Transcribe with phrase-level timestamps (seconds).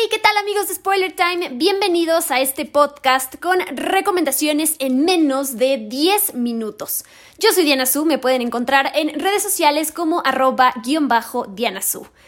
[0.00, 1.48] Hey, ¿qué tal amigos de Spoiler Time?
[1.54, 7.04] Bienvenidos a este podcast con recomendaciones en menos de 10 minutos.
[7.40, 11.80] Yo soy Diana Su, me pueden encontrar en redes sociales como arroba guion bajo Diana.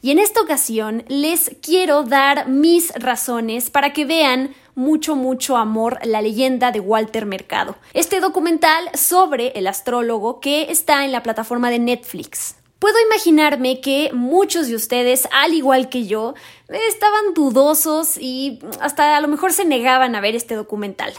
[0.00, 5.98] Y en esta ocasión les quiero dar mis razones para que vean mucho, mucho amor,
[6.04, 7.76] la leyenda de Walter Mercado.
[7.92, 12.54] Este documental sobre el astrólogo que está en la plataforma de Netflix.
[12.78, 16.34] Puedo imaginarme que muchos de ustedes, al igual que yo,
[16.68, 21.12] estaban dudosos y hasta a lo mejor se negaban a ver este documental.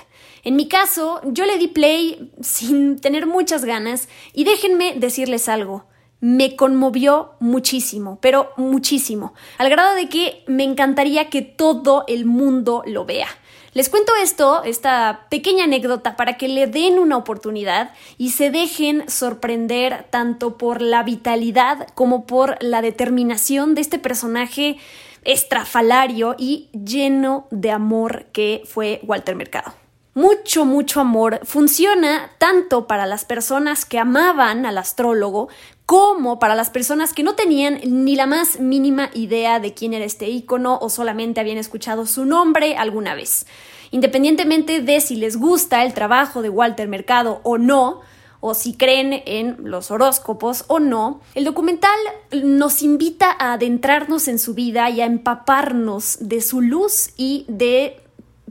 [0.44, 5.86] En mi caso, yo le di play sin tener muchas ganas y déjenme decirles algo.
[6.22, 12.84] Me conmovió muchísimo, pero muchísimo, al grado de que me encantaría que todo el mundo
[12.86, 13.28] lo vea.
[13.74, 19.08] Les cuento esto, esta pequeña anécdota, para que le den una oportunidad y se dejen
[19.10, 24.78] sorprender tanto por la vitalidad como por la determinación de este personaje
[25.24, 29.74] estrafalario y lleno de amor que fue Walter Mercado
[30.14, 35.50] mucho, mucho amor funciona tanto para las personas que amaban al astrólogo
[35.86, 40.06] como para las personas que no tenían ni la más mínima idea de quién era
[40.06, 43.46] este ícono o solamente habían escuchado su nombre alguna vez.
[43.92, 48.02] Independientemente de si les gusta el trabajo de Walter Mercado o no,
[48.42, 51.98] o si creen en los horóscopos o no, el documental
[52.32, 58.02] nos invita a adentrarnos en su vida y a empaparnos de su luz y de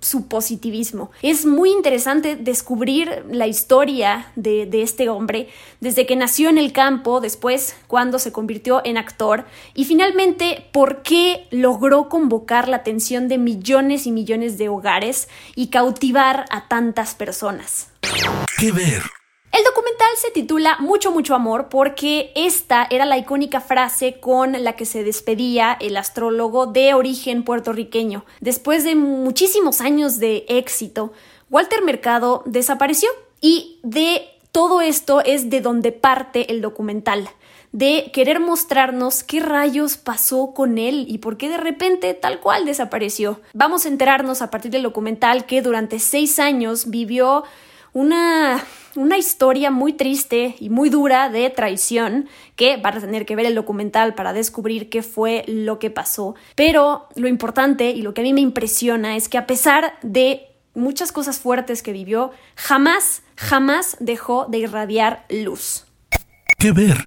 [0.02, 1.10] su positivismo.
[1.22, 5.48] Es muy interesante descubrir la historia de, este hombre
[5.80, 11.02] desde que nació en el campo, después cuando se convirtió en actor y finalmente por
[11.02, 17.14] qué logró convocar la atención de millones y millones de hogares y cautivar a tantas
[17.14, 17.88] personas.
[18.58, 19.17] ¿Qué ver?
[19.50, 24.76] El documental se titula Mucho, mucho amor porque esta era la icónica frase con la
[24.76, 28.24] que se despedía el astrólogo de origen puertorriqueño.
[28.40, 31.12] Después de muchísimos años de éxito,
[31.50, 33.08] Walter Mercado desapareció
[33.40, 37.28] y de todo esto es de donde parte el documental
[37.72, 42.64] de querer mostrarnos qué rayos pasó con él y por qué de repente tal cual
[42.64, 43.40] desapareció.
[43.52, 47.44] Vamos a enterarnos a partir del documental que durante seis años vivió
[47.92, 48.64] una,
[48.98, 53.46] una historia muy triste y muy dura de traición que van a tener que ver
[53.46, 56.34] el documental para descubrir qué fue lo que pasó.
[56.56, 60.48] Pero lo importante y lo que a mí me impresiona es que a pesar de
[60.74, 65.86] muchas cosas fuertes que vivió, jamás, jamás dejó de irradiar luz.
[66.58, 67.04] ¿Qué ver?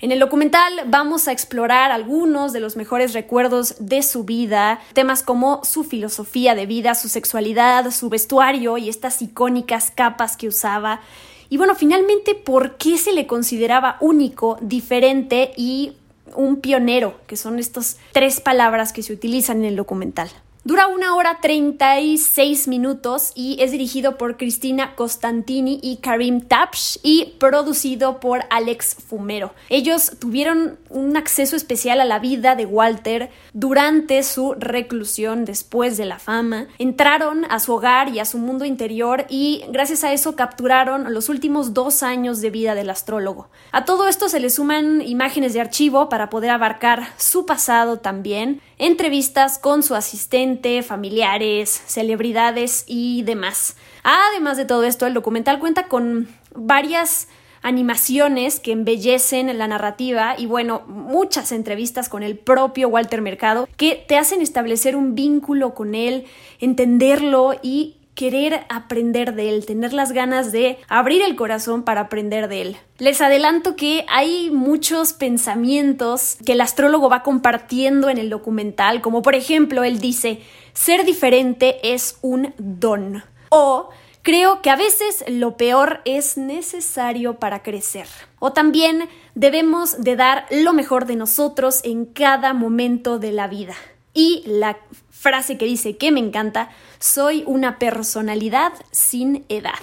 [0.00, 5.22] En el documental vamos a explorar algunos de los mejores recuerdos de su vida, temas
[5.22, 11.00] como su filosofía de vida, su sexualidad, su vestuario y estas icónicas capas que usaba.
[11.48, 15.96] Y bueno, finalmente, ¿por qué se le consideraba único, diferente y
[16.34, 17.20] un pionero?
[17.28, 20.28] Que son estas tres palabras que se utilizan en el documental.
[20.66, 27.34] Dura una hora 36 minutos y es dirigido por Cristina Costantini y Karim Tapsh y
[27.38, 29.52] producido por Alex Fumero.
[29.68, 36.06] Ellos tuvieron un acceso especial a la vida de Walter durante su reclusión después de
[36.06, 36.68] la fama.
[36.78, 41.28] Entraron a su hogar y a su mundo interior y gracias a eso capturaron los
[41.28, 43.50] últimos dos años de vida del astrólogo.
[43.70, 48.62] A todo esto se le suman imágenes de archivo para poder abarcar su pasado también,
[48.78, 53.76] entrevistas con su asistente, familiares, celebridades y demás.
[54.02, 57.28] Además de todo esto, el documental cuenta con varias
[57.62, 64.04] animaciones que embellecen la narrativa y bueno, muchas entrevistas con el propio Walter Mercado que
[64.06, 66.26] te hacen establecer un vínculo con él,
[66.60, 72.48] entenderlo y querer aprender de él, tener las ganas de abrir el corazón para aprender
[72.48, 72.76] de él.
[72.98, 79.22] Les adelanto que hay muchos pensamientos que el astrólogo va compartiendo en el documental, como
[79.22, 80.40] por ejemplo él dice,
[80.72, 83.24] ser diferente es un don.
[83.50, 83.90] O
[84.24, 88.06] Creo que a veces lo peor es necesario para crecer.
[88.38, 93.74] O también debemos de dar lo mejor de nosotros en cada momento de la vida.
[94.14, 94.78] Y la
[95.10, 99.82] frase que dice que me encanta, soy una personalidad sin edad.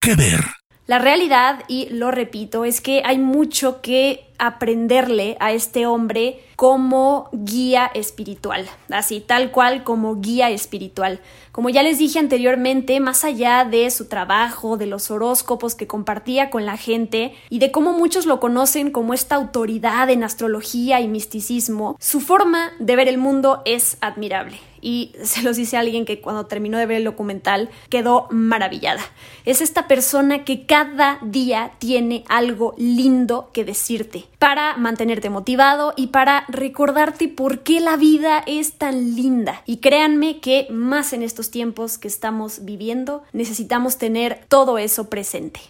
[0.00, 0.40] ¿Qué ver?
[0.86, 7.28] La realidad, y lo repito, es que hay mucho que aprenderle a este hombre como
[7.32, 11.20] guía espiritual, así tal cual como guía espiritual.
[11.52, 16.50] Como ya les dije anteriormente, más allá de su trabajo, de los horóscopos que compartía
[16.50, 21.08] con la gente y de cómo muchos lo conocen como esta autoridad en astrología y
[21.08, 26.04] misticismo, su forma de ver el mundo es admirable y se los dice a alguien
[26.04, 29.00] que cuando terminó de ver el documental quedó maravillada.
[29.46, 36.08] Es esta persona que cada día tiene algo lindo que decirte para mantenerte motivado y
[36.08, 39.62] para recordarte por qué la vida es tan linda.
[39.66, 45.60] Y créanme que más en estos tiempos que estamos viviendo necesitamos tener todo eso presente.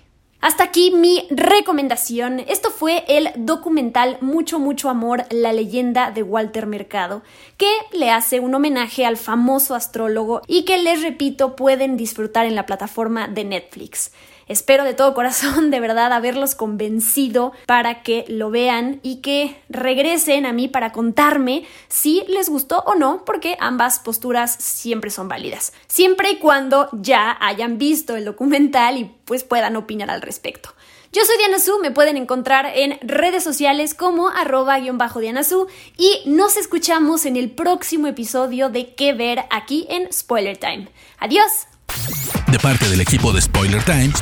[0.43, 2.41] Hasta aquí mi recomendación.
[2.41, 7.23] Esto fue el documental Mucho, mucho amor, la leyenda de Walter Mercado,
[7.57, 12.57] que le hace un homenaje al famoso astrólogo y que les repito pueden disfrutar en
[12.57, 14.11] la plataforma de Netflix.
[14.53, 20.45] Espero de todo corazón, de verdad, haberlos convencido para que lo vean y que regresen
[20.45, 25.73] a mí para contarme si les gustó o no, porque ambas posturas siempre son válidas.
[25.87, 30.75] Siempre y cuando ya hayan visto el documental y pues puedan opinar al respecto.
[31.15, 35.67] Yo soy Diana Su, me pueden encontrar en redes sociales como arroba-diana Su
[35.97, 40.89] y nos escuchamos en el próximo episodio de ¿Qué ver aquí en Spoiler Time.
[41.19, 41.67] Adiós.
[42.53, 44.22] De parte del equipo de Spoiler Times,